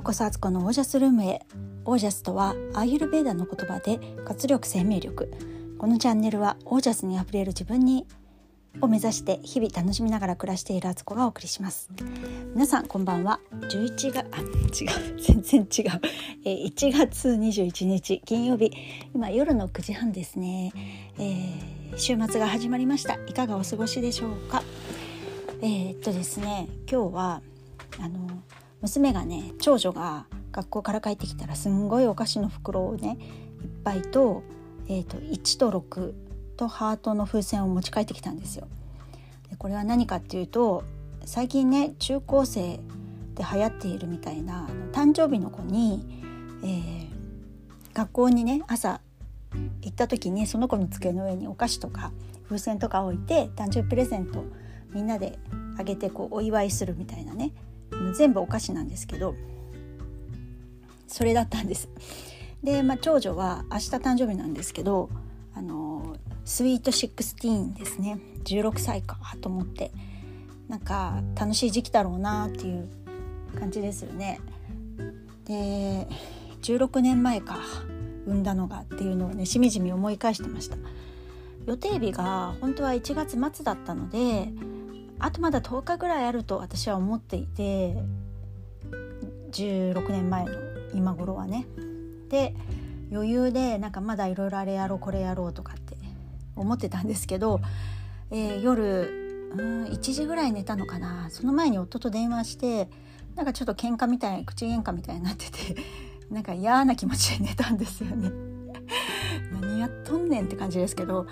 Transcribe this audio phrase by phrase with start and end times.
[0.00, 1.42] うこそアツコのオージャスルームへ。
[1.84, 5.30] オージャスとはアーユルベーダの言葉で活力生命力。
[5.78, 8.06] このチャンネルはオージャスにあふれる自分に
[8.80, 11.90] を目指して日々楽しみながら暮らしているアツコがお送りします。
[12.54, 13.40] 皆さんこんばんは。
[13.68, 14.86] 11月あ違
[15.16, 15.20] う。
[15.20, 16.00] 全然違う、
[16.44, 18.72] えー、1月21日金曜日。
[19.12, 20.72] 今夜の9時半ですね、
[21.18, 23.18] えー、週末が始まりました。
[23.26, 24.62] いかがお過ごしでしょうか？
[25.60, 27.42] えー、っとですね今日は
[27.98, 28.30] あの
[28.82, 33.18] 娘がね長女が学校から帰ってきたらすんごいお菓子の袋をね
[33.62, 34.42] いっぱいと,、
[34.88, 36.12] えーと、1と6
[36.56, 38.68] とハートの風船を持ち帰ってきたんですよ。
[39.50, 40.84] でこれは何かっていうと
[41.24, 42.80] 最近ね中高生
[43.34, 46.22] で流行っているみたいな誕生日の子に、
[46.62, 47.08] えー、
[47.94, 49.00] 学校にね朝
[49.82, 52.12] 行った時にその子の机の上にお菓子とか
[52.44, 54.44] 風船とか置いて誕生日プレゼント
[54.92, 55.38] みんなで
[55.78, 57.52] あげてこうお祝いするみたいなね
[58.12, 59.34] 全部お菓子なんですけど
[61.06, 61.88] それだったんです。
[62.62, 65.08] で、まあ、長女は明日誕生日なんですけど
[65.54, 69.90] あのスイート16ですね16歳かと思って
[70.68, 72.88] なんか楽しい時期だろうなっていう
[73.58, 74.40] 感じですよね。
[75.46, 76.06] で
[76.62, 77.58] 16年前か
[78.26, 80.76] 産んだのがっていうのをねしみじみ思い返してました。
[81.66, 84.48] 予定日が本当は1月末だったので
[85.20, 87.96] あとまだ10日ぐらいあると私は思っていて
[89.52, 90.52] 16年前の
[90.94, 91.66] 今頃はね。
[92.28, 92.54] で
[93.12, 95.96] 余裕でなんかまだいろいろあれやろうこれやろうとかって
[96.54, 97.60] 思ってたんですけど、
[98.30, 99.20] えー、夜
[99.56, 102.88] うん1時ぐらい寝たのかなその前に夫と電話して
[103.34, 105.76] なんかちょっと喧嘩みたい口喧嘩みたいになってて
[106.30, 108.30] なんか嫌な気持ちで寝たんですよね。
[109.60, 111.26] 何やっとんねんって感じですけど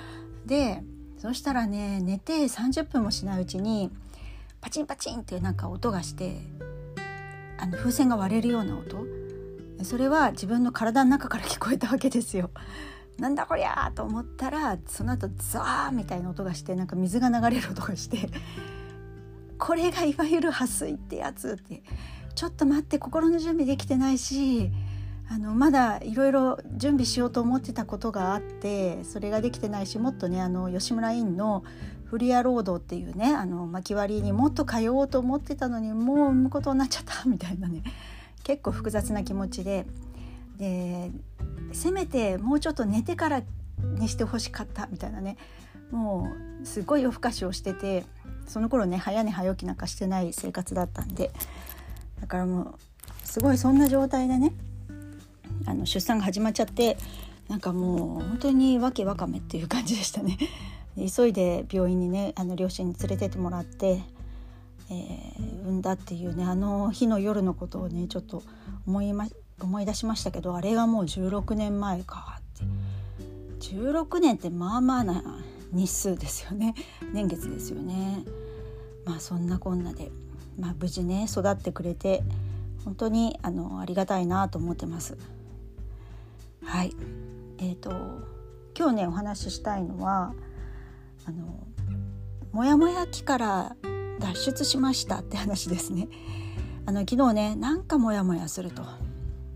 [0.47, 0.83] で
[1.19, 3.91] そしたらね寝て30分もしないうちに
[4.61, 6.37] パチンパチンってなんか音がして
[7.59, 9.05] あの風船が割れるような音
[9.83, 12.51] それは自分の体の中から聞こえたわけですよ。
[13.19, 18.31] なんだこりゃと思ったらその後ザーみたいな音がしてなんか水が流れる音がして
[19.59, 21.83] これがいわゆる破水ってやつって
[22.37, 24.71] ちょっと待って心の準備できてないし
[25.31, 31.65] あのまだいろいろ準備しようと思ってたことがあってそれができてないしもっとねあの吉村院の
[32.07, 37.83] フリアロードっていうねあの巻き割りにもっと通おうと思ってたのにもう産むことになっちゃったみたいなね
[38.43, 39.87] 結構複雑な気持ちで。
[40.59, 41.13] で
[41.73, 43.43] せめてもうちょっと寝てから
[44.01, 45.37] にしてほしかったみたいなね
[45.93, 46.29] も
[46.63, 48.05] うすごい夜更かしをしてて
[48.47, 51.31] その頃ね早寝早起きなんかしてない生活だったんで
[52.21, 52.75] だからもう
[53.25, 54.53] すごいそんな状態でね
[55.69, 56.97] あの出産が始まっちゃって
[57.49, 60.39] なんかもう本当にわけわかめっていう感じでしたね。
[61.17, 64.03] 急いで病院にねあの両親に連れてってもらって、
[64.91, 68.43] えー、産んだっていうねあの日の夜のことをねちょっと
[68.87, 69.29] 思い,、ま、
[69.61, 72.65] 思い出しましたけどあれがもう16年前かって
[73.77, 75.23] 16年ってまあまあな
[75.71, 76.75] 日数ですよね
[77.15, 78.25] 年月ですよね。
[79.05, 80.11] まあそんなこんなで、
[80.59, 82.25] まあ、無事ね育ってくれて
[82.85, 85.17] 本当にあのありがたいなと思ってます。
[86.69, 86.95] はい
[87.57, 87.91] えーと、
[88.77, 90.35] 今日ねお話ししたいのは
[91.25, 91.67] あの
[92.53, 93.77] モヤモヤ期から
[94.21, 96.09] 脱出しましたって話ですね。
[96.85, 98.83] あの昨日ねなんかモヤモヤすると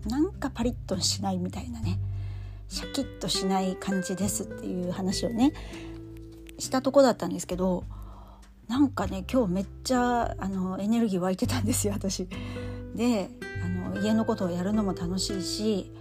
[0.07, 1.99] なんかパリッとしないみたいなね
[2.67, 5.53] シャキッとしない感じですっていう話をね
[6.57, 7.83] したとこだったんですけど
[8.67, 12.27] なんかね今日めっちゃあのエネルギー湧いてたんですよ私。
[12.95, 13.29] で
[13.63, 15.91] あの家のことをやるのも楽しいし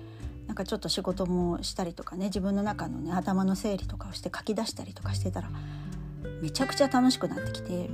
[0.53, 5.49] なんかちょっと仕事もしたりとかね自分の中のね頭の整理とかをして書き出したりとかしてたら
[6.43, 7.89] めちゃくちゃ楽しくなってきて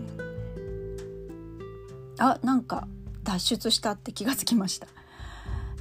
[2.18, 2.88] あなんか
[3.22, 4.88] 脱出したって気がつきました。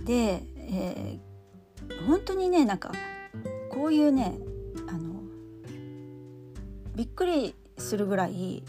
[0.03, 2.91] で、えー、本当にねなんか
[3.71, 4.37] こういうね
[4.87, 5.23] あの
[6.95, 8.61] びっくりするぐらい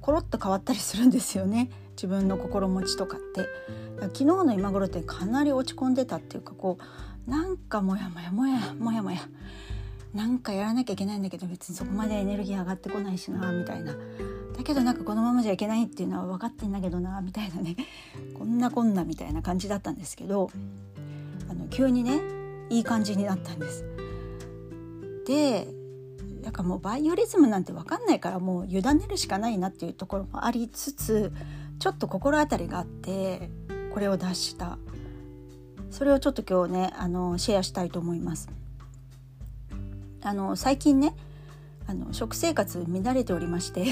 [0.00, 3.90] コロッと変わったりするんですよね自分の心持ちとかって。
[4.00, 6.82] 昨日の今頃ってかなり落ち込んでたっていうかこう
[7.30, 9.20] なんかモヤモヤモヤモヤモヤ
[10.12, 13.94] なんかやらなきゃいけないんだけど別にそこまでエネルギー上がってこないしなみたいな。
[14.56, 17.76] だけどなんかこのままじゃいけないっていうのは分かってんだけどなみたいなね。
[18.34, 20.50] こんなこんなみたいな感じだったんですけど
[21.48, 22.20] あの急にね
[22.68, 23.84] いい感じになったんです。
[25.24, 25.68] で
[26.42, 31.32] だかもうバイオリズムなんて分かんないからもう委ねるしかないなっていうところもありつつ
[31.78, 33.50] ちょっと心当たりがあって
[33.94, 34.78] これを出した。
[35.90, 38.48] それをちょっと今日ねあのシェアしたいと思います。
[40.22, 41.14] あの最近ね
[41.86, 43.86] あの食生活乱れておりまして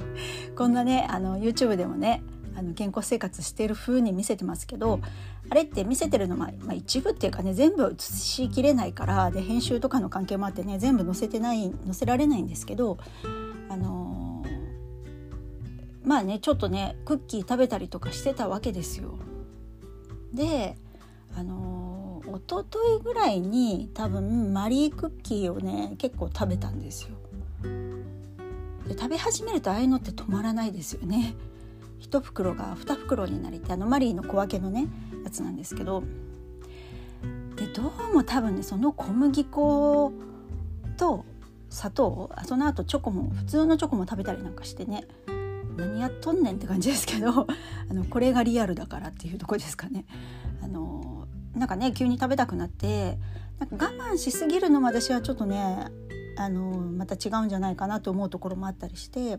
[0.56, 2.22] こんなねあの YouTube でもね
[2.54, 5.00] あの健康生活してる風に見せてますけど
[5.48, 12.98] あれって見せてるのまあ、一部っていうかね全部映しきれないからで編集とかの関係もあってね全部載せてない載せられないんですけど
[13.68, 19.18] あのー、まあねちょっとねクッキー食べたりとかしてたわけですよ。
[20.32, 20.76] で
[21.36, 27.16] あのー、一昨日ぐらいに多分マリークッキーをね結構食べたんですよ。
[28.86, 31.34] で食べ始めるとああいうのって止まらないですよね。
[32.00, 34.88] 1袋が2袋になりてあのマリーの小分けのね
[35.24, 36.02] やつなんですけど
[37.56, 40.12] でどうも多分ねその小麦粉
[40.98, 41.24] と
[41.70, 45.04] 砂糖その後チョコも普通のチョコも食べたりなんかしてね
[45.76, 47.46] 何やっとんねんって感じですけど
[47.90, 50.04] あのこれがリアルだからっていうとこですかね。
[50.62, 53.18] あのなんかね急に食べたくなって
[53.58, 55.86] なんか我慢しすぎるのも私はちょっとね
[56.36, 59.38] あのまた違うんじゃないかなと思うところもあったりして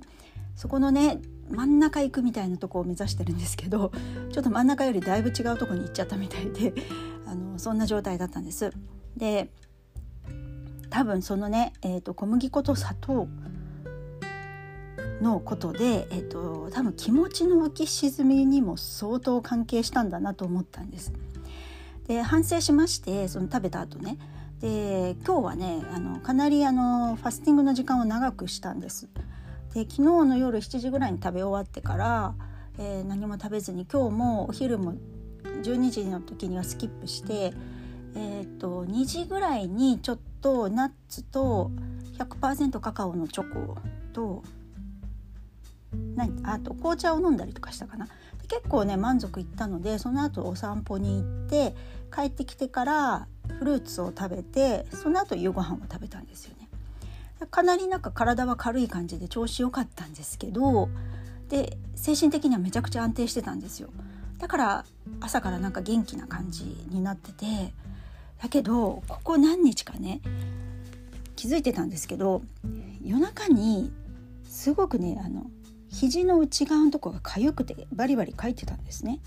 [0.56, 1.20] そこのね
[1.50, 3.92] 真ん中行くみたいなとこを目指してるんですけど
[4.32, 6.74] ちょっと真ん中よりだいぶ違うとこに行っちゃったみたいで
[7.26, 8.72] あのそんな状態だったんです。
[9.18, 9.52] で
[10.90, 13.28] 多分そのね、えーと、小麦粉と砂糖
[15.24, 21.14] のことで、えーと、多分気持ちの浮き沈みにも相当関係したんだなと思ったんです。
[22.08, 24.18] で反省しましてその食べた後ね
[24.60, 29.08] で今日はねあのかなりあのファスティングの時間を長くしたんです。
[29.74, 32.36] で昨日の夜7時ぐらいに食べ終わってから、
[32.78, 34.94] えー、何も食べずに今日もお昼も
[35.64, 37.54] 12時の時にはスキップして、
[38.16, 41.72] えーと、2時ぐらいにちょっとナッツと
[42.20, 43.78] 100%カカオのチョコ
[44.12, 44.44] と
[46.16, 46.42] 何？
[46.44, 48.08] あと紅茶を飲んだりとかしたかな。
[48.48, 51.76] 結構ね満足いったのでその後お散歩に行って
[52.14, 56.68] 帰ってきてからフルーツを食べてその後夕ご飯を食べたんですよね。
[57.50, 60.90] かなりなんか体は軽い感じで調子良かったんですけど
[61.50, 63.90] で精神的にはめちゃくちゃ安定してたんですよ。
[64.38, 64.86] だから
[65.22, 67.74] 朝からなんか元気な感じになってて
[68.42, 70.22] だけどここ何日かね
[71.36, 72.42] 気づいてたんですけど
[73.02, 73.92] 夜中に
[74.44, 75.46] すごくねあの
[75.94, 79.20] 肘の内側のとこが痒くてバリバリかいてたんですね。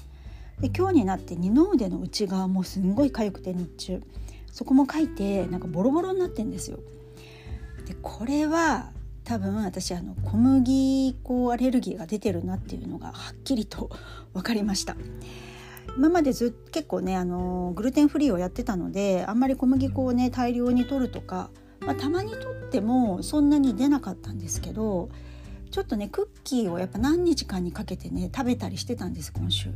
[0.61, 4.03] で今日になって二の腕の内側もすんごい痒くて日中。
[4.53, 6.81] そこもかいてなんかボロボロになってんですよ。
[7.87, 8.91] でこれは
[9.23, 13.91] 多分私あの小麦粉アレルギーが出てるなっていうのがはっきりと
[14.35, 14.97] 分かりました。
[15.97, 21.49] 今までずっと結構ねあのグルテンフリーをやってたのであんまり小麦粉をね大量に取るとか、
[21.81, 25.11] まあ、たまに取ってもそんなに出なかったんですけど
[25.77, 29.69] ちょっとねクッキーをやっぱ何日間にかけてね食べたりしてたんです今週。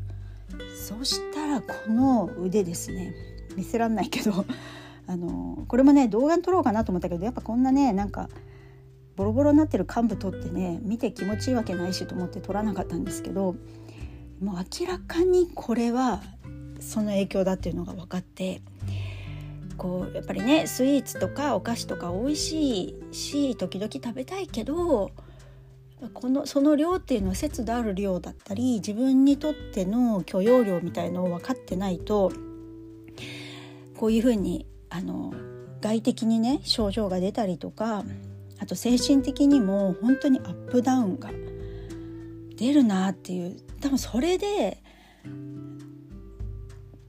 [0.75, 3.13] そしたらこの腕ですね。
[3.55, 4.47] 見せらんないけど
[5.07, 8.31] あのこれもね動画に撮ろうかなと思ったけどやっぱこんなねなんか
[9.15, 13.55] ボロボロになってる幹部取ってね見て気持ちいいわけないしと思って撮らなかったんですけど
[14.41, 16.23] もう明らかにこれは
[16.81, 18.63] その影響だっていうのが分かって
[19.77, 25.11] こうやっぱりねスイーツとかお菓子とか美味しいし時々食べたいけど
[26.15, 32.33] このその量っていうのは節度ある量だったり自分にとっての許容量みたいのを分かってないと
[33.97, 35.33] こういうふうにあの
[35.81, 38.05] 外的にね症状が出たりとか
[38.59, 41.31] あと精神的にも本当にアップダウンが
[42.57, 44.83] 出るなっていう多分それで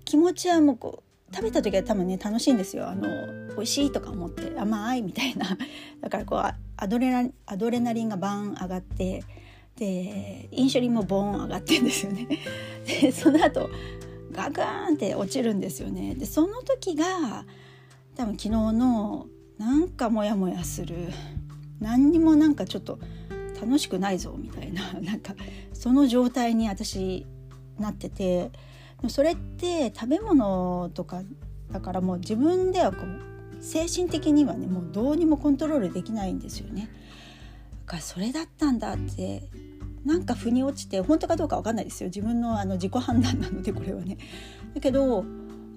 [0.06, 2.88] 気持ちはもうこう食べた時は多分ね楽しいんですよ。
[2.88, 3.08] あの
[3.56, 5.58] 美味しいとか思って甘いみたいな。
[6.02, 9.24] だからこうアドレナアドレナリンがバン上がって
[9.76, 12.28] でインシュリンもボーン上がってんですよね。
[13.02, 13.70] でその後
[14.32, 16.16] ガガーンって落ちるんですよね。
[16.16, 17.46] でその時が
[18.16, 20.96] 多分昨日のなんかモヤモヤする
[21.80, 23.00] 何にもなんかちょっと
[23.62, 24.94] 楽しくないぞみたいな。
[25.02, 25.36] なんか
[25.74, 27.26] その状態に私
[27.80, 28.52] なってて
[29.10, 31.24] それって食べ物とか
[31.72, 36.90] だからもう自分ではこう精神的にはねもうどうにもコントロールできないんですよね。
[37.86, 39.44] だからそれだったんだって
[40.06, 44.18] なんか腑に落ちて本当かどうか分かんないですよ自分のあの自己判断なのでこれはね。
[44.74, 45.26] だけど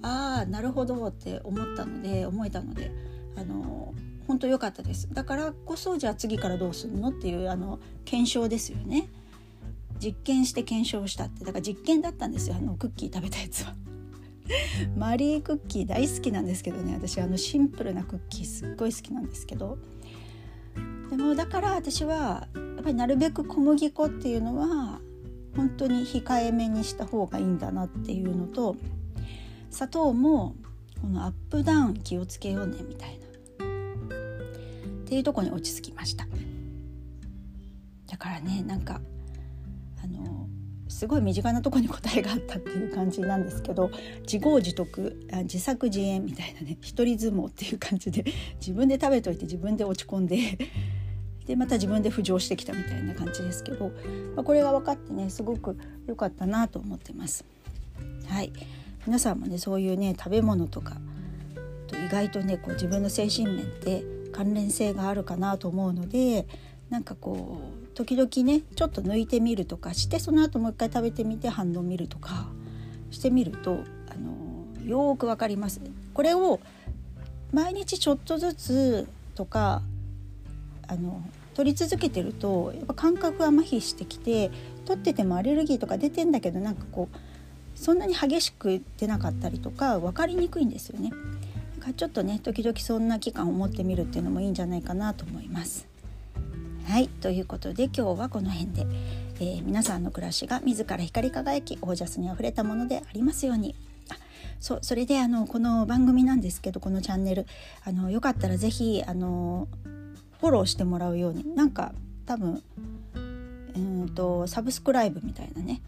[0.03, 2.91] ああなるほどって思ったので思えたので
[3.37, 3.95] あの
[4.27, 9.09] 本当良かったですだからこそじゃあ次からどうするのっていうあの検証ですよね
[10.05, 11.45] 実験して検証したって。
[11.45, 12.57] だから実験だったんですよ。
[12.57, 13.75] あのクッキー食べたやつは。
[14.97, 16.95] マリークッキー大好きなんですけどね。
[16.95, 19.79] 私あのシンプルなクッキーすっごい好きなんですけど。
[21.11, 25.01] でもだから私はやっぱりなるべく小麦粉っていうのは
[25.57, 28.77] 本当に控えめにした方がいいんだなっていうのと
[29.71, 30.57] 砂糖も
[31.01, 33.25] このアップダウン気をつけようねみたいな。
[35.05, 36.27] っていうとこに落ち着きました。
[38.11, 39.01] だからねなんか
[40.95, 48.25] すごい身近なとこに答えがあったっていう感じなんですけど自業自得あ自作自演みたいなね一人相撲っていう感じで
[48.61, 50.57] 自分で食べといて自分で落ち込んで
[51.47, 53.91] でまた自分で浮上してきたみたいな感じですけど、
[54.37, 57.45] まあ、これが分かってねすごく良かったなと思ってます。
[58.29, 58.53] はい
[59.05, 60.97] 皆さんもねそういうね食べ物とか
[61.89, 66.47] と意外とねこう自分の精神面って関連性があるかなと思うので
[66.95, 72.47] なんかこう時々ねちょっと抜いてみるとかしてその後もう一回食べてみて反応見るとか
[73.11, 75.81] してみるとあのよくわかります。
[76.13, 76.61] これを
[77.51, 79.83] 毎日ちょっとずつとか
[80.87, 81.21] あの
[81.55, 84.53] 取り続けてるとやっぱ感覚が麻痺してきて
[84.85, 87.17] 取っててもアレルギーとか出てんだけどなんかこう
[87.75, 91.11] そんなに激しく出なかったりとか分かりにくいんですよね。
[91.79, 95.93] だからちょっとね時々そんな期間を持ってみるっていうのもいいんじゃないかなと思います。
[96.87, 98.87] はいということで今日はこの辺で、
[99.41, 103.75] えー、皆さんの暮らしが自ら光り輝きオージャスにあふれたものでありますように。
[104.61, 107.47] そうそれであのこの番組なんですけどこのチャンネル
[107.85, 109.69] あのよかったら是非あの
[110.41, 111.93] フォローしてもらうようになんか
[112.25, 112.63] 多分
[113.15, 115.83] うんとサブスクライブみたいなね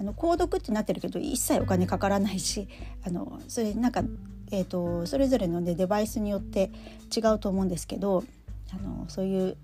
[0.00, 2.68] あの購読ってなってるけど一切お金かからないし
[3.06, 4.02] あのそれなんか、
[4.50, 6.70] えーと、それぞれの、ね、デバイスによって
[7.14, 8.24] 違うと思うんですけど
[8.72, 9.56] あのそういう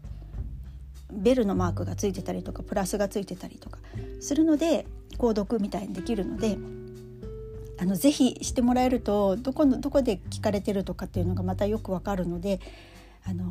[1.17, 3.79] ベルのマークがついてたりとかプラスがついてたりとか
[4.21, 4.87] するので
[5.19, 6.59] 購読みたいにできるので
[7.79, 12.61] あのぜひしてもらえるとどこのどこで聞かれてるとかっていうのがまたよくわかるので
[13.27, 13.45] あの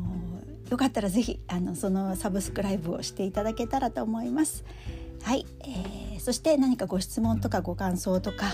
[0.70, 4.64] よかったらぜひあのそのサブスクライブをしていただけたらと思います。
[5.22, 8.46] はい、えー、そして何かご質問とかご感想とか、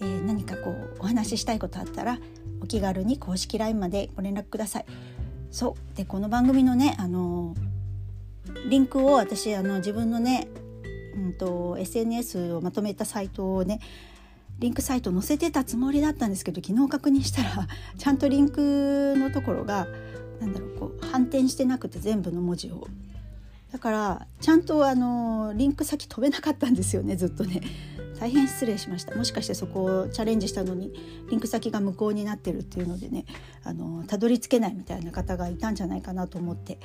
[0.00, 2.18] えー、何かこうお話ししたいことあったら
[2.62, 4.86] お気軽に公式 LINE までご連絡ください。
[5.50, 7.54] そうでこの番組のねあの
[8.68, 10.48] リンクを私あの自分のね、
[11.14, 13.80] うんと、SNS をまとめたサイトをね
[14.58, 19.86] リンクサイト載せてたつもりだったんですけど昨日確認したら ちゃんとリンクのところが
[20.40, 22.86] なんだろうこう反転してなくて全部の文字を。
[23.72, 27.60] だからちゃんとあのリンク先飛べなかったんですよねずっとね。
[28.18, 29.14] 大変失礼しました。
[29.14, 30.92] もしかしてそこをチャレンジしたのに
[31.28, 33.26] リンク先が無効になってるっていうのでね
[33.62, 36.78] あのたどり着けないみたいな方がいたんじゃないかなと思って。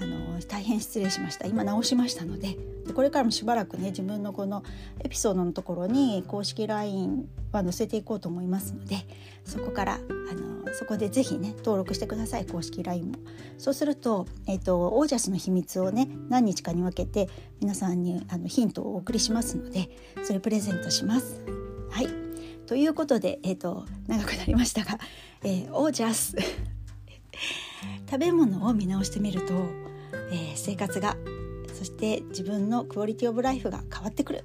[0.00, 1.46] あの大変失礼しました。
[1.46, 2.56] 今直しましたので
[2.94, 4.62] これからもしばらくね自分のこの
[5.04, 8.96] エピソードのところに公式 LINE は載せていこうと思いますので
[9.44, 9.98] そこからあ
[10.34, 13.18] のそこで是非ね登録してください公式 LINE も。
[13.58, 17.28] そうすると,、えーと、オージャスの秘密をね何日かに分けて
[17.60, 19.90] 皆さんにあのヒントをお送りしますので
[20.22, 21.40] それプレゼントします。
[21.90, 22.08] はい。
[22.66, 24.98] ということで、えーと、長くなりましたが、
[25.42, 26.36] えー、オージャス。
[28.10, 29.54] 食べ物を見直してみると、
[30.32, 31.16] えー、生活が
[31.74, 34.44] そして自分のクオリティオブライフが変わってくる。